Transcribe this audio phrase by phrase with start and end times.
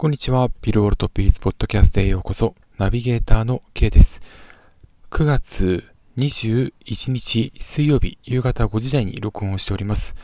[0.00, 0.48] こんにちは。
[0.62, 2.54] ビルウォルトピースポッドキャストへようこそ。
[2.78, 4.22] ナビゲーターの K です。
[5.10, 5.84] 9月
[6.16, 6.72] 21
[7.10, 10.14] 日水曜日夕方5時台に録音をしております。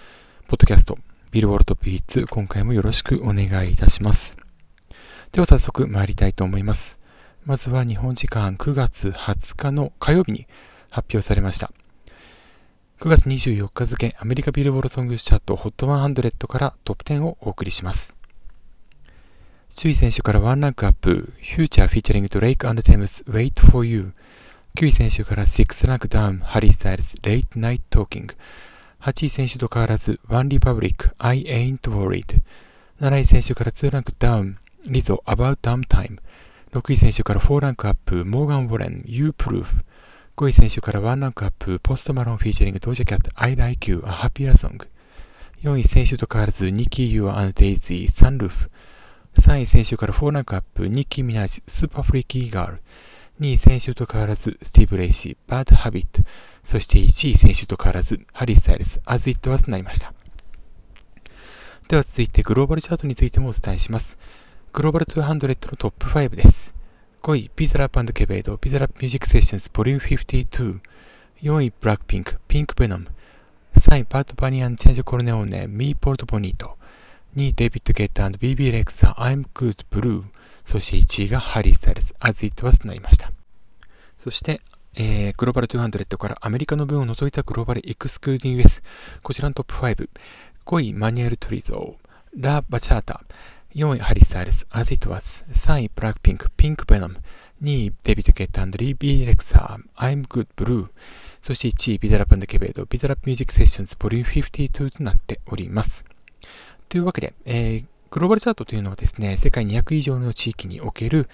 [0.49, 0.97] ポッドキャスト
[1.31, 4.39] ビルウォルトピーツ今回もよろしくお願いいたします。
[5.33, 6.99] では早速参りたいと思います。
[7.45, 10.47] まずは日本時間9月20日の火曜日に
[10.89, 11.71] 発表されました。
[13.01, 18.17] 9月24日付アメリカビルボールソングスチャート HOT100 からトップ10をお送りします。
[19.69, 24.13] 10位先週からワンランクアップ、フューチャー featuring ドレイク、テムズ Wait for You。
[24.75, 28.35] 9位先週から6ランクダウン、ハリー・スタイルズ Late Night Talking。
[29.01, 32.41] 8位先週と変わらず、ワンリパブリック I Ain't Worried。
[33.01, 36.21] 7位先週から2ランクダウン、リゾ About Damn Time。
[36.73, 39.67] 6位先週から4ランクアップ、モーガン・ウォレン You Proof。
[40.37, 44.87] 5位先週から1ランクアップ、ポストマローン featuring、ドージャキャット I Like You A Happier Song。
[45.63, 48.71] 4位先週と変わらず、ニッキー・ユア and デイジー、 Sunroof。
[49.39, 52.83] 3位先週から4ランクアップ、ニッキー・ミナージ、 Super Freaky Girl。
[53.41, 56.23] 2位先週と変わらず、スティーブ・レイシー、 Bad Habit。
[56.65, 60.15] そして1位先週と変わらず、ハリー・スタイルス、 As It Was となりました。
[61.89, 64.19] では続いて、グローバルチャートについてもお伝えします。
[64.73, 66.75] グローバル200のトップ5です。
[67.23, 70.81] 5位、ビザラップ、ケベード、ビザラップ Music Sessions, Volume 52。
[71.43, 73.07] 4位、ブラックピンク、 Pink Venom。
[73.77, 76.76] 3位、バッド・バニー and チェンチョ・コルレオーネ、 Me Porto Bonito。
[77.37, 80.25] 2位、デビッド・ゲッタ、ビー ビー・レクサ、I'm Good Blue。
[80.65, 83.31] そして1位がハリー・スタイルズ、As It Was となりました。
[84.17, 84.63] そして、
[84.95, 88.83] えー、グローバル200からアメリカの分を除いたグローバルエクスクルーディング US。
[89.23, 90.09] こちらのトップ5。
[90.65, 91.99] 5位、マニュエル・トゥリゾ、
[92.35, 93.21] La Bachata。
[93.75, 95.45] 4位、ハリー・スタイルズ、As It Was。
[95.53, 97.19] 3位、ブラックピンク、 Pink Venom。
[97.61, 100.89] 2位、デビッド・ゲッターリー・ビー・レクサー、I'm Good Blue。
[101.43, 106.07] そして1位、ビザラップ、ケベード、ビザラップ Music Sessions, Volume 52となっております。
[106.89, 111.29] というわけで、えー、グローバルチャートというのはですね、世界200以上の地域における、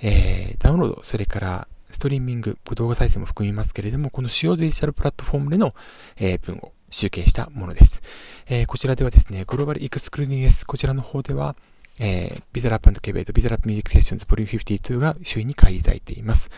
[0.00, 5.74] えー、ダウンロード、それからストリーミング、動画再生も含みますけれども、この主要デジタルプラットフォームでの、
[6.16, 8.02] えー、分を集計したものです。
[8.46, 11.56] えー、こちらではですね、 Global Excluding US、こちらの方では、
[11.98, 16.50] えー、ビザラップケベイト、ビザラップミュージックセッションズボリューム52が首位に返り咲いています。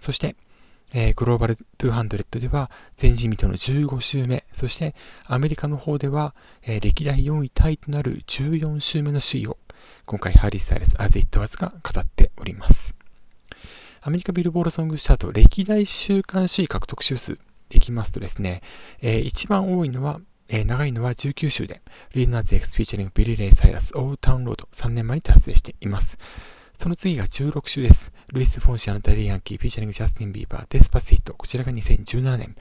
[0.00, 0.36] そして、
[0.94, 2.70] えー、グローバル200では
[3.00, 4.94] 前人未到の15週目、そして
[5.26, 9.58] アメリカの方では、えー、歴代4位タイとなる14週目の首位を
[10.06, 12.94] 今回ハリー・スタイルス・アズ・イット・ワズが飾っております。
[14.02, 17.38] アメリカビルボールソングチャート歴代週間首位獲得週数
[17.68, 18.62] できますとですね、
[19.02, 21.82] えー、一番多いのは、えー、長いのは19週で、
[22.14, 26.18] リル・ナズ・エックス featuring ビリー・レイ・サイラス Old Town Road 3年前に達成しています。
[26.78, 28.12] その次が16週です。
[28.28, 32.54] ルイス・フォンシ and ダディ・ヤンキー、 featuring ジャスティン・ビーバー、 Despacito、こちらが2017年。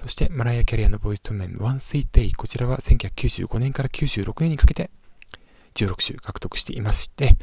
[0.00, 4.90] そして、マライア・キャリアのボーイズIIメン、 One Sweet Day、こちらは1995年から96年にかけて
[5.76, 7.36] 16週獲得していまして、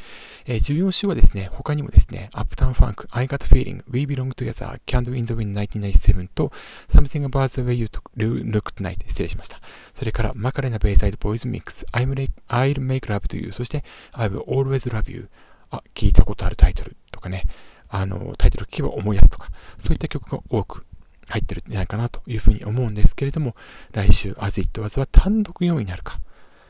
[0.46, 6.52] えー、14週はですね、他にもですね、 Uptown Funk、I Got Feeling、We Belong Together、Candle in the Wind 1997と
[6.90, 9.60] Something About the Way You Look Tonight 失礼しました。
[9.94, 12.14] それからマカレナ・ベイサイド・ボーイズ・ミックス、I'll
[12.50, 15.30] Make Love to You、そして I Will Always Love You、
[15.74, 17.44] あ、聞いたことあるタイトルとかね、
[17.90, 20.86] あの、タイトル聞けば思い出すとか、そういった曲が多く
[21.30, 23.56] 入ってるんじゃないかなというふうに思うんですけれども、
[23.92, 26.20] 来週、As It Was は単独4位になるか、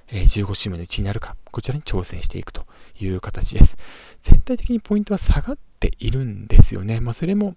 [0.09, 2.65] え、15周目の1位になるか、こちらに挑戦していくと
[2.99, 3.77] いう形です。
[4.21, 6.99] 全体的にポイントは下がっているんですよね。
[6.99, 7.55] まあ、それも、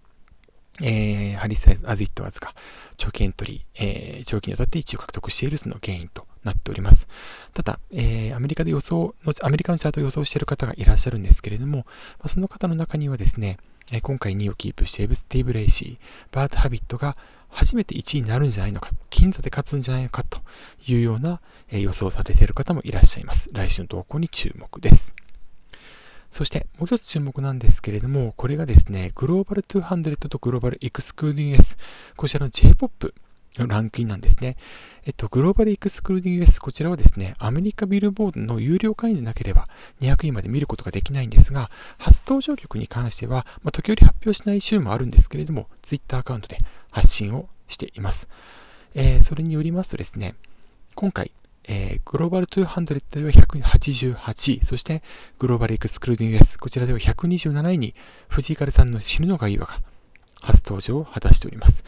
[0.82, 2.54] えー、ハリー・スタイルズ As It Was が
[2.96, 7.08] 長期エントリー、えー、長期にわたって1位を獲得しているその原因となっております。
[7.52, 11.86] ただ、えー、アメリカで予想の、アメリカのチャートを予想している方がいらっしゃるんですけれども、
[12.22, 13.58] ま、その方の中にはですね、
[13.92, 17.16] え、今回2位をキープしているスティーブ・レイシー、 Bad Habit が
[17.48, 20.40] 初めて1位になるんじゃないのか、僅差で勝つんじゃないのかと
[20.88, 21.40] いうような、
[21.70, 23.48] え、予想されている方もいらっしゃいます。
[23.52, 25.14] 来週の動向に注目です。
[26.30, 31.76] そしてもう一つ注目なんですけれども、これがですね、グローバル200とグローバルエクスクルーディング S、
[32.16, 33.14] こちらの J-POP
[33.58, 34.56] ランクインなんですね。
[35.04, 39.68] えっと、グローバルエクスクルーディング S、こちらはですね、アメリカビルボードの有料会員でなければ
[40.00, 46.58] 200位まで見ることができないんですが、初登場曲に関しては、まあ、時折発表しない週もあるんですけれども、Twitter アカウントで
[46.90, 48.28] 発信をしています。
[48.94, 50.34] えー、それによりますとですね、
[50.94, 51.30] 今回、
[51.68, 55.02] えー、グローバル200では188位、そして
[55.38, 57.94] グローバルエクスクルーディング S、こちらでは127位に
[58.28, 59.80] 藤井風さんの死ぬのがいいわが
[60.40, 61.84] 初登場を果たしております。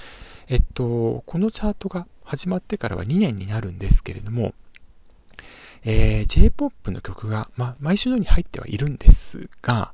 [0.48, 4.54] えっと、このチャートが始まってからは2年になるんですけれども、
[5.84, 9.92] えー、J-POP の曲が、まあ、毎週のように入ってはいるんですが、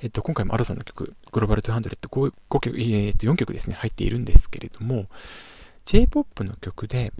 [0.00, 5.06] えっと、今回もアロさんの曲、グローバル200って 5, 5曲、えっと、4曲ですね、入っているんですけれども、
[5.84, 7.12] J-POP の曲で、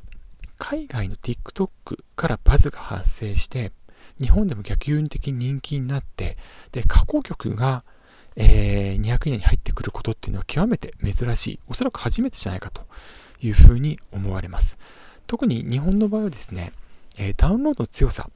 [0.58, 1.69] 海外の TikTok
[2.14, 3.73] からバズが発生して、
[4.20, 6.37] 日本でも逆輸入的に人気になって、
[6.73, 7.85] で、過去曲が、
[8.37, 12.82] えー、200以内に入ってくることっていうのは極めて珍しい、おそらく初めてじゃないかと
[13.40, 14.79] いうふうに思われます。
[15.26, 16.73] 特に日本の場合はですね、
[17.17, 18.31] えー、ダウンロードの強さ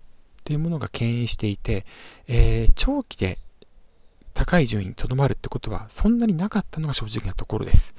[0.45, 1.85] というものが牽引していて、
[2.29, 3.39] えー、長期で
[4.35, 7.95] 高い順位にとどまるってことはそんなになかったのが正直なところです。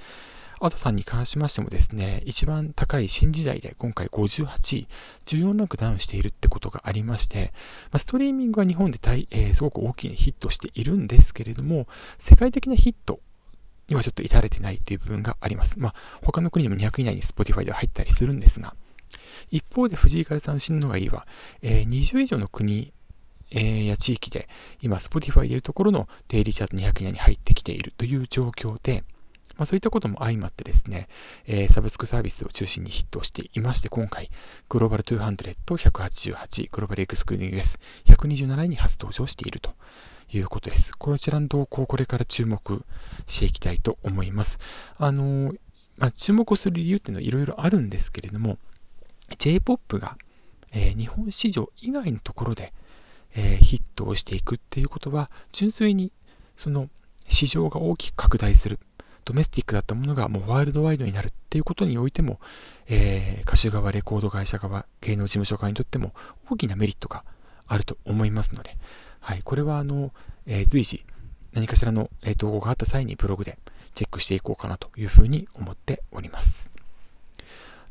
[0.59, 4.87] アドさんに関しましてもですね、一番高い新時代で今回58位、
[5.25, 7.53] 14ランクダウンしているってことがありまして、
[7.91, 11.87] まあ、ストリーミングは日本で大、えー、すごく大きいヒットしているんですけれども、
[12.17, 13.19] 世界的なヒット
[13.87, 15.79] にはちょっと至れてないっていう部分があります。
[15.79, 18.75] まあ、他の国でも200以内に Spotify では入ったりするんですが、
[19.51, 21.27] 一方で藤井風さんの死ぬのがいいは、
[21.61, 22.93] えー、20以上の国、
[23.51, 24.49] えー、や地域で、
[24.81, 29.03] 今 Spotify でいうところのデイリーチャート200以内に入ってきているという状況で、
[29.57, 31.07] まあ、そういったことも相まってですね、
[31.45, 34.29] えー、サブスクサービスを中心にヒットしていまして、今回、
[34.69, 39.71] グローバル200-188、グローバルエクスクルーング S127 に初登場していると
[40.29, 40.95] いうことです。
[40.97, 42.85] こちらの動向これから注目
[43.25, 44.59] していきたいと思います。
[44.97, 45.59] あのー、
[45.97, 48.57] まあ、注目をする理由っていうのはいろいろあるんですけれども、
[49.39, 50.17] J-POP が、
[50.71, 52.73] えー、日本市場以外のところで、
[53.35, 56.11] えー、ヒットをしていくっていうことは、純粋に
[56.55, 56.89] その
[57.27, 58.79] 市場が大きく拡大する。
[59.27, 62.39] ドメスティックだったものがもうワールドワイドになるっていうことにおいても、
[62.87, 66.13] えー、歌手側、レコード会社側、芸能事務所側にとっても
[66.49, 67.25] 大きなメリットが
[67.67, 68.77] あると思いますので、
[69.19, 70.13] はい、これはあの、
[70.45, 71.03] えー、随時
[71.51, 73.59] 何かしらの、えー、動画があった際にブログで
[73.95, 76.71] チェックしていこうかなというふうに思っております。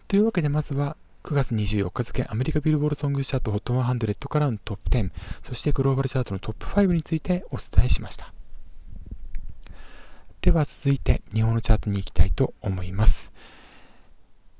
[0.08, 5.10] というわけでまずは9月24日付アメリカビルボールソングチャート HOT100 からのトップ10、
[5.42, 8.35] そしてグローバルチャートのトップ5についてお伝えしました。
[10.46, 13.32] では続いて日本のチャートに行きたいと思います。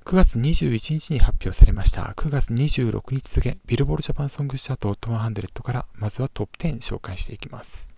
[0.04, 7.94] 9月21日に発表されました9月26日付ビルボールジャパンソングチャート HOT100 からまずはトップ10紹介していきます。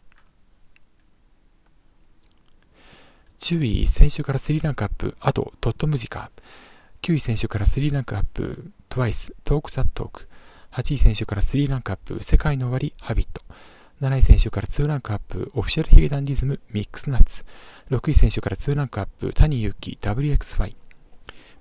[3.38, 6.30] 10位、先週から3ランクアップ、あとトットムジカ。
[7.00, 10.28] 9位選手から3ランクアップ、TWICE、トークザトーク。
[10.72, 13.40] 8位先週から3ランクアップ、 SEKAI NO OWARI、Habit。
[14.00, 17.44] 7位先週から2ランクアップ、オフィシャルヒゲダンディズム、ミックスナッツ。
[17.90, 20.76] 6位先週から2ランクアップ、谷祐希、WXY。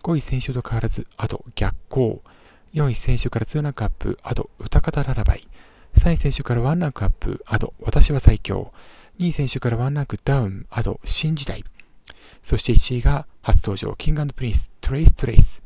[0.03, 2.21] 5位先週と変わらず、 Ado 逆光。
[2.75, 5.47] 4位先週から2ランクアップ、 Ado ウタカタララバイ。
[5.95, 8.71] 3位先週から1ランクアップ、 Ado 私は最強。
[9.17, 11.63] 2位先週から1ランクダウン、 Ado 新時代。
[12.43, 15.63] そして1位が初登場、キングプリンス、 Trace Trace。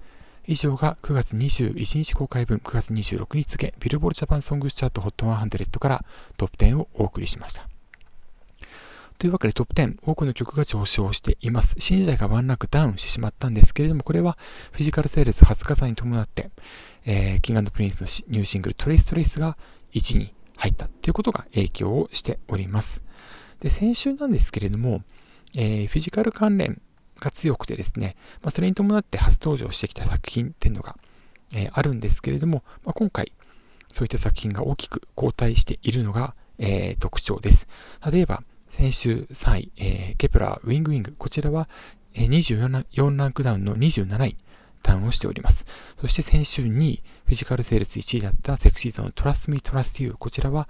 [0.51, 6.05] 以上が9月21日公開分、9月26日付、ビルボードジャパンソングスチャート HOT100 から
[6.35, 7.69] トップ10をお送りしました。
[9.17, 11.75] というわけでトップ10、多くの曲が上昇しています。
[11.79, 14.37] 新時代がワンランクダウンしてしまったんですけれども、これは
[14.73, 16.51] フィジカルセールス初加算に伴って、
[17.05, 19.57] えー、キングプリンスのニューシングル Trace Trace が
[19.93, 23.03] 1位に入ったということが影響をしております。
[23.61, 25.01] で、先週なんですけれども、
[25.55, 26.81] えー、フィジカル関連
[27.21, 30.97] が強くてですね、まあ、それに伴って初登場してきた作品っていうのが、
[31.53, 33.31] えー、あるんですけれども、まあ、今回、
[33.93, 37.67] そういった作品が大きく後退しているのが、えー、特徴です。
[38.11, 41.69] 例えば、先週3位、えー、ケプラー、 Wing Wing、こちらは、
[42.13, 44.37] え、24ランクダウンの27位、
[44.83, 45.65] ダウンをしております。
[45.99, 50.67] そして先週2位、フィジカルセールス1位だったセクシーゾーン、 Trust Me, Trust Me こちらは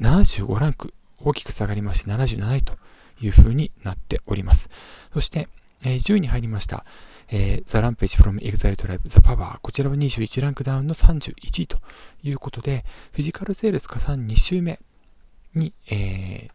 [0.00, 2.76] 75ランク大きく下がりまして77位と
[3.22, 4.68] いう風になっております。
[5.12, 5.48] そして、
[5.84, 6.84] えー、10位に入りました、
[7.28, 11.78] えー、The Rampage from Exile Tribe The Power こちらは21ランクダウンの31位と
[12.22, 14.80] いうことで、フィジカルセールス加算2週目
[15.54, 16.50] に、えー、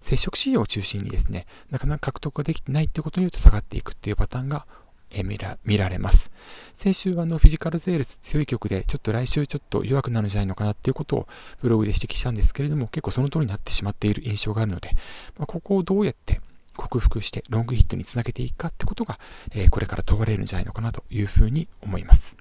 [0.00, 4.66] 接触仕様を中心にですね、なかなか獲得ができてないってことによって下がっていくっていうパターンが
[5.10, 6.30] え見ら見られます。
[6.74, 11.28] 先週はのフィジカルセールス強い曲で、ちょっと来週ちょっと弱くなるんじゃないのかなっていうことを
[11.60, 14.90] ブログで指摘したんですけれども、結構その通りになってしまっている印象があるので、
[15.38, 16.40] まあ、ここをどうやって
[16.76, 19.18] 克服してロングヒットにつなげていくかってことが、
[19.52, 22.36] えー、これから問われるんじゃないのかなというふうに思います。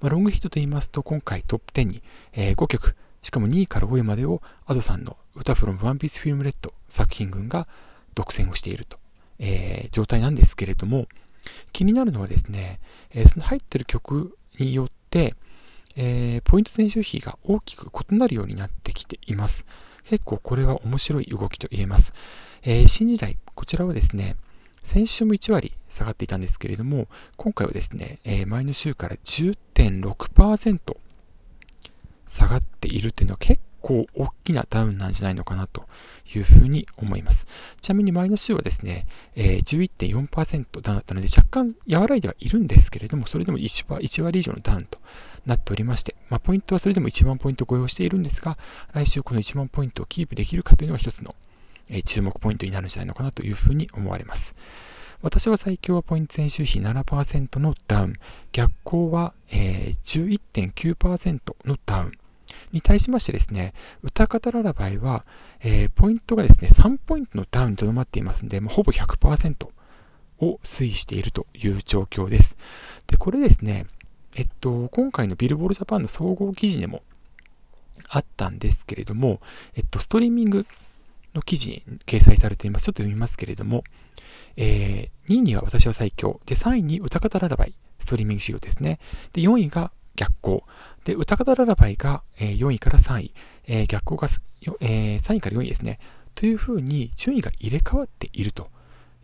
[0.00, 2.02] まあ、ロングヒットと言いますと、今回トップ10に、
[2.32, 6.54] えー、5曲、しかも2位から5位までを Ado さんの歌 from One Piece Film Red
[6.88, 7.66] 作品群が
[8.14, 8.98] 独占をしていると
[9.38, 11.06] えー、状態なんですけれども、
[11.72, 15.34] 気になるのはですね、えー、その入ってる曲によって、
[15.96, 19.66] えー、ポイント選手比が大きく異なるようになってきています。
[20.04, 22.12] 結構これは面白い動きと言えます。
[22.62, 24.36] えー、新時代、こちらはですね、
[24.82, 30.96] 先週も1割下がっていたんですけれども、今回はですね、えー、前の週から10.6%
[32.28, 35.84] 下がっているというのは結構大きなダウンなんじゃないのかなと
[36.34, 37.46] いうふうに思います。
[37.80, 44.98] ちなみに前の週はですね、えー、11.4%ダウンだったので若干和らいではいるんですけれども、それでも 1, 1割以上のダウンと
[45.46, 48.58] なっておりまして、まあ、ポイントはそれでも1万ポイントご用意しているんですが、
[48.92, 51.36] 来週この1万ポイントをキープできるかというのは一つの、
[51.88, 54.56] えー、注目ポイントになるんじゃないのかなというふうに思われます。
[55.22, 58.14] 私は最強はポイント前週比7%のダウン、
[58.50, 60.40] 逆行は、えー、
[60.74, 62.12] 11.9%のダウン
[62.72, 65.24] に対しましてですね、歌方ララバイは、
[65.60, 69.68] えー、ポイントがですね、3ポイントのダウンにとどまっていますので、まあ、ほぼ100%
[70.40, 72.56] を推移しているという状況です。
[73.06, 73.86] で、これですね、
[74.34, 77.02] えっと、今回のビルボールジャパンの総合記事でも
[78.08, 79.40] あったんですけれども、
[79.74, 80.66] えっと、ストリーミング
[81.34, 82.84] の記事に掲載されています。
[82.84, 83.84] ちょっと読みますけれども、
[84.56, 86.40] えー、2位には私は最強。
[86.46, 88.98] で、3位に歌方ララバイ、ストリーミング仕様ですね。
[89.32, 90.62] で、4位が逆光。
[91.04, 93.34] で、歌方ララバイが、え、4位から3位、
[93.66, 94.28] え、逆光が、
[94.80, 96.00] え、3位から4位ですね。
[96.34, 98.70] というふうに順位が入れ替わっていると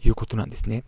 [0.02, 0.84] いうことなんですね。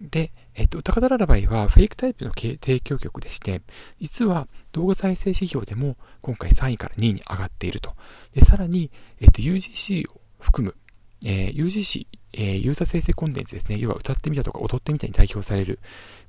[0.00, 3.62] で、えっと、歌方ララバイはフェイクタイプの提供曲でして、
[4.00, 7.94] 実は動画再生指標でも今回3位から2位に上がっていると。
[8.34, 10.76] で、さらに、えっと、UGC を含む、
[11.24, 13.78] えー、UGC、えー、ユーザー生成コンテンツですね。
[13.78, 15.80] 要は歌ってみたとか踊ってみたに代表される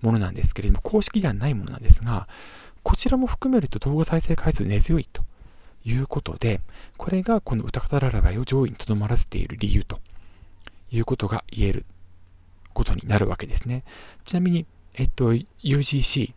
[0.02, 2.28] ものなんですけれども、公式ではないものなんですが、
[2.90, 5.24] こちらも含めると動画再生回数根強いと
[5.86, 6.60] いうことで、
[6.98, 10.00] これがこのウタカタララバイを上位にとどまらせている理由と
[10.90, 11.86] いうことが言える
[12.74, 13.84] ことになるわけですね。
[14.26, 14.66] ちなみに、
[14.96, 16.34] えっと、UGC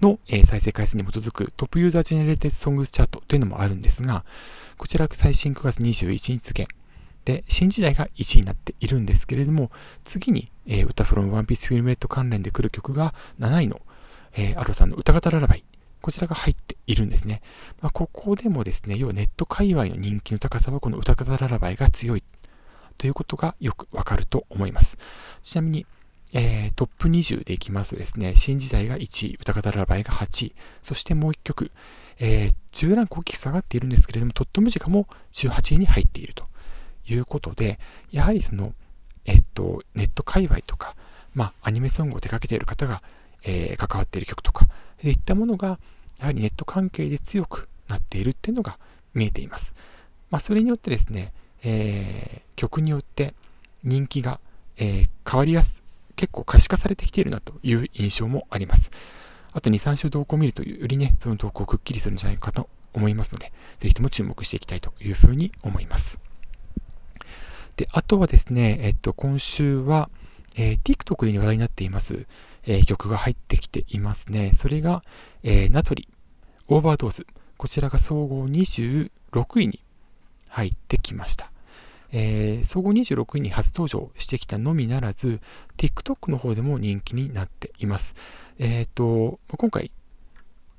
[0.00, 4.24] の、え再生回数に基づく Top User Generated Songs チャートというのもあるんですが、
[4.78, 6.66] こちら最新9月21日付
[7.26, 9.70] で、新時代が1位になっているんですけれども、
[10.02, 13.82] 次に、えー、歌フロムワンピースフィルムレット関連で来る曲が7位の、
[14.32, 15.64] えー、アロさんの歌方ララバイ。
[16.00, 17.42] こちらが入っているんですね。
[17.80, 22.22] まあ、ここでもですね、要はネット界隈の人気の高さはこの歌方ララバイが強い
[22.98, 24.98] ということがよくわかると思います。
[25.42, 25.86] ちなみに、
[26.32, 31.70] えー、トップ20でいきますとですね、新時代が1位、歌方ララバイが8位、そしてもう1曲、
[32.18, 36.46] えー、10ランク大きく下がっているんですけれども、トットムジカも18位に入っていると
[37.06, 37.78] いうことで、
[38.10, 38.74] やはりその、
[39.24, 40.94] えっと、ネット界隈とか、
[41.34, 43.02] まあ、アニメソングを手掛けている方が、
[43.44, 44.66] えー、関わっている曲とか、
[45.00, 45.78] そういったものが、
[46.18, 48.78] やはりネット関係で強くなっているっていうのが
[49.14, 49.74] 見えています。
[50.30, 51.32] まあ、それによってですね、
[51.62, 53.34] えー、曲によって
[53.82, 54.40] 人気が、
[54.76, 55.82] えー、変わりやす、
[56.16, 58.90] 結構可視化されてきているなという印象もあります。
[59.52, 66.18] あと2、3週動向を見るとよりね、その動向をくっきりするんじゃないかと思いますので、ぜひとも注目していきたいというふうに思います。
[67.76, 70.10] で、あとはですね、えっと、今週は、
[70.56, 72.26] えー、TikTok で話題になっています、
[72.66, 74.52] え、曲が入ってきていますね。
[74.54, 75.02] それが、
[75.42, 76.08] え、ナトリ、
[76.68, 77.26] オーバードーズ。
[77.56, 79.10] こちらが総合26
[79.60, 79.80] 位に
[80.48, 81.50] 入ってきました。
[82.12, 85.40] えー、総合26位に初登場してきたのみならず、
[85.76, 88.14] TikTok の方でも人気になっています。
[88.58, 89.92] え、ー、と、今回、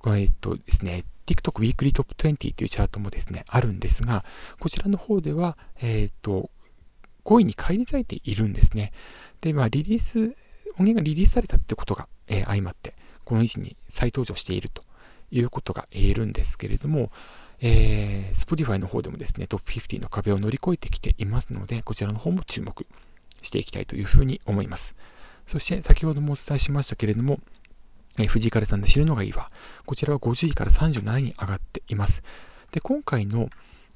[0.05, 4.25] え、ー、とですね、TikTok Weekly Top 20というチャートもですね、あるんですが、
[4.59, 6.49] こちらの方では、えっ、と、
[7.23, 8.91] 5位に返り咲いているんですね。
[9.41, 10.35] で、まあ、リリース、
[10.77, 14.83] 音源がリリースされたってことが、えー、相まって、この位置に再登場していると
[15.31, 17.11] いうことが言えるんですけれども、
[17.61, 22.85] えー、Spotify の方でもですね、トップ50の壁を乗り越えてきていますので、こちらの方も注目
[23.41, 24.95] していきたいというふうに思います。
[25.45, 27.39] そして、先ほどもお伝えしましたけれども、
[28.17, 29.51] えー、藤井風さんで死ぬのがいいわ。
[29.85, 32.23] こちらは50位から37位に上がっています。
[32.71, 33.49] で、今回の、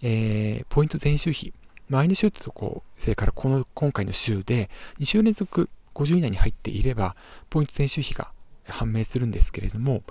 [0.04, 1.54] えー、ポイント前週比、
[1.90, 7.16] 前の週とこう、それからこの今回の週で2週連続50以内に入っていれば、
[7.50, 8.32] ポイント前週比が
[8.68, 10.04] 判明するんですけれども、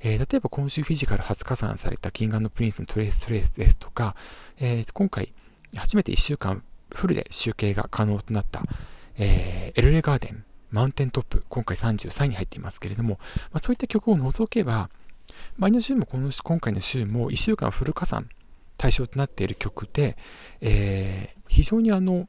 [0.00, 4.14] えー、例えば今週フィジカル初加算されたキングプリンスの Trace Trace ですとか、
[4.58, 5.32] えー、今回
[5.74, 6.62] 初めて1週間
[6.92, 8.62] フルで集計が可能となった、
[9.18, 13.18] えー、エルレガーデン、マウンテントップ、今回33位に入っていますけれども、
[13.52, 14.90] まあ、そういった曲を除けば、
[15.58, 18.28] 前の週もこの今回の週も1週間フル加算
[18.78, 20.16] 対象となっている曲で、
[20.60, 22.28] えー、非常にあの、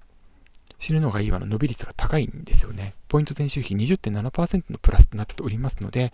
[0.79, 2.93] 知るのがいいわの伸び率が高いんですよね。
[3.07, 6.11] ポイント前週比20.7%のプラスとなっておりますので、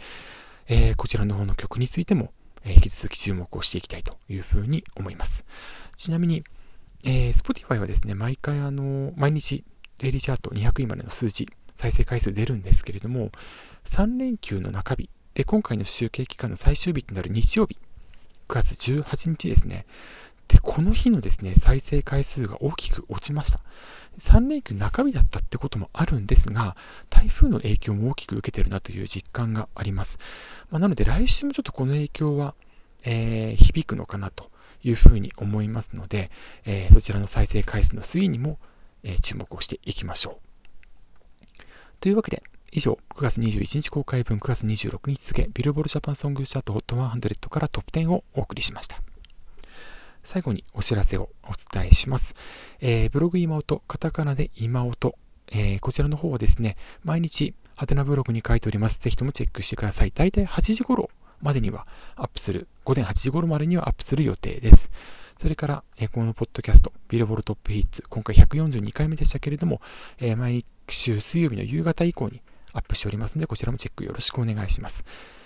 [0.67, 2.31] えー、こちらの方の曲についても、
[2.63, 5.45] えー、引き続き注目をしていきたいというふうに思います。
[5.97, 6.43] ちなみに、
[7.03, 9.63] えー、Spotify はですね、毎回あの、毎日、
[9.97, 13.31] デイリーチャート200位までの数字、再生回数出るんですけれども、
[13.85, 17.77] 3連休の中日、で、今回の集計期間の最終日となる日曜日、
[18.47, 19.85] 9月18日ですね、
[20.47, 23.59] で、この日のですね、再生回数が大きく落ちました。
[24.19, 26.75] 3連休中日だったってこともあるんですが、
[27.09, 30.19] 台風の影響も大きく受けてるなという実感があります。
[30.69, 32.53] まあ、なので来週もちょっとこの影響は、
[33.03, 34.51] えー、響くのかなと
[34.83, 36.29] いうふうに思いますので、
[36.65, 38.59] えー、そちらの再生回数の推移にも、
[39.03, 40.39] えー、注目をしていきましょ
[41.59, 41.63] う。
[41.99, 49.01] というわけで、以上、9月21日公開分9月26日付、ビルボールジャパンソングチャート HOT100 からトップ10をお送りしました。
[50.23, 52.33] 最後にお知らせをお伝えします。
[52.79, 55.15] えー、ブログ今音、カタカナで今音、
[55.51, 58.99] えー、こちらの方はですね、毎日、ハテナブログに書いております。
[58.99, 60.11] ぜひともチェックしてください。
[60.11, 61.09] だいたい8時頃
[61.41, 64.91] までにはアップする、午前8時頃までにはアップする予定です。
[65.37, 69.81] それから、えー、このポッドキャスト、ビルボールトップヒッツ、今回142回目でしたけれども、
[70.19, 72.41] えー、毎週水曜日の夕方以降に
[72.73, 75.03] アップしておりますので、こちらもチェックよろしくお願いします。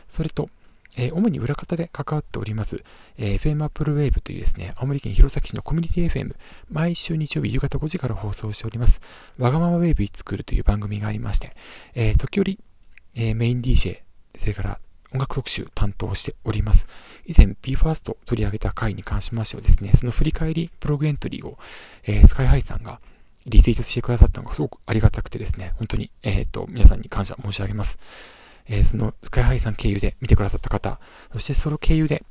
[0.07, 0.49] それと、
[0.97, 2.83] えー、主に裏方で関わっております、
[3.17, 6.35] えー、FM アップルウェーブというですね、青森県弘前市のコミュニティ FM、
[6.69, 8.99] 毎週日曜日夕方5時から放送しております、
[9.37, 11.55] わがままウェーブイツクールという番組がありまして、
[11.93, 12.59] えー、時折、
[13.15, 14.01] えー、メイン DJ、
[14.35, 14.79] それから
[15.13, 16.87] 音楽特集担当しております。
[17.25, 21.57] 以前 BE:FIRST 取り上げた回に関しましてはですね、その振り返りプログエントリーを、
[22.03, 22.99] えー、スカイハイさんが
[23.45, 27.97] リツイートしてくださったのがすごくありがたくてですね、本当に、えっ、ー、と、皆さんに感謝申し上げます。
[28.69, 30.99] えー、その、スカイハイさん経由で見てくださった方、
[31.33, 32.23] そしてその経由で、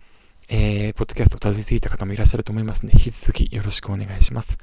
[0.48, 4.58] えー、ポッドキャストをたどり着いた方もいらっしゃると思いますので、引き続きよろしくお願いします。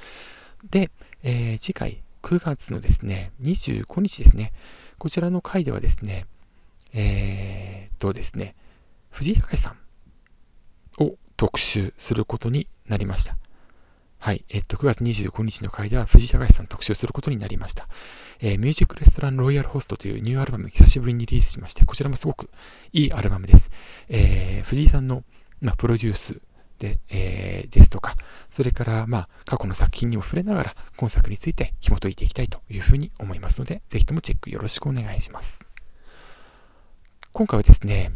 [0.70, 0.92] で、
[1.24, 4.54] えー、次回、9月のですね、25日ですね、
[4.98, 6.26] こちらの回ではですね、
[6.94, 8.56] えー、とですね、
[9.10, 9.76] 藤井隆さ
[11.00, 13.38] んを特集することになりました。
[14.24, 14.46] はい。
[14.48, 17.90] えっと、9月25日の回では藤井隆さん特集することになりました。
[18.40, 22.50] えー、ミュージックレストランロイヤルホストというニューアルバム久しぶりにリリースしまして、こちらもすごく
[22.94, 23.70] いいアルバムです。
[24.08, 25.26] えー、藤井さんの、
[25.60, 26.40] まあ、プロデュース
[26.80, 28.16] で、えー、ですとか、
[28.50, 35.68] それから、まあ、過去の作品にも触れながら、今作について紐解いていきたいというふうに思いますので、ぜひともチェックよろしくお願いします。
[37.34, 38.14] 今回はですね、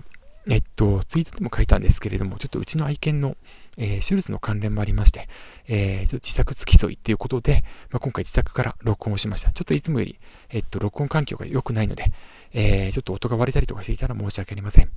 [0.50, 3.36] えっと、ツイートでも書いたんですけれども、ちょっとうちの愛犬の、
[3.78, 5.28] えー、手術の関連もありまして、
[5.68, 9.52] えー、自作付き添いっていうことで、まあ、今回自宅から録音をしました。
[9.52, 12.06] ちょっといつもより、えっと、録音環境が良くないので、
[12.54, 14.90] えー、ちょっと音が割れたりとかしていたら申し訳ありません。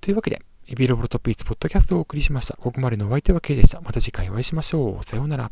[0.00, 0.42] というわけで、
[0.76, 2.56] ビルボロトピーツポッドキャストをお送りしました。
[2.56, 3.80] ここまでのお相手は K でした。
[3.80, 5.04] また次回お会いしましょう。
[5.04, 5.50] さようなら。